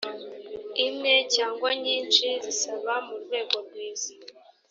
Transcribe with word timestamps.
imwe 0.87 1.13
cyangwa 1.35 1.69
nyinshi 1.83 2.27
zisaba 2.43 2.93
mu 3.07 3.15
rwego 3.23 3.55
rwizaa 3.65 4.19